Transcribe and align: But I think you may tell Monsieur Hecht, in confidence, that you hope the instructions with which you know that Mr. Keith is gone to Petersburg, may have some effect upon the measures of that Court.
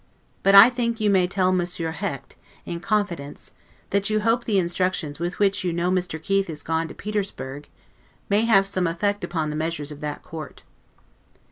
But 0.41 0.55
I 0.55 0.71
think 0.71 0.99
you 0.99 1.11
may 1.11 1.27
tell 1.27 1.51
Monsieur 1.51 1.91
Hecht, 1.91 2.35
in 2.65 2.79
confidence, 2.79 3.51
that 3.91 4.09
you 4.09 4.21
hope 4.21 4.45
the 4.45 4.57
instructions 4.57 5.19
with 5.19 5.37
which 5.37 5.63
you 5.63 5.71
know 5.71 5.91
that 5.93 5.99
Mr. 6.01 6.19
Keith 6.19 6.49
is 6.49 6.63
gone 6.63 6.87
to 6.87 6.95
Petersburg, 6.95 7.69
may 8.27 8.45
have 8.45 8.65
some 8.65 8.87
effect 8.87 9.23
upon 9.23 9.51
the 9.51 9.55
measures 9.55 9.91
of 9.91 10.01
that 10.01 10.23
Court. 10.23 10.63